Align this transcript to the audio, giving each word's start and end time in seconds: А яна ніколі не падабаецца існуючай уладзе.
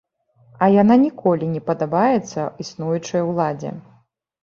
А 0.63 0.69
яна 0.75 0.95
ніколі 1.03 1.51
не 1.53 1.63
падабаецца 1.69 2.49
існуючай 2.67 3.21
уладзе. 3.31 3.79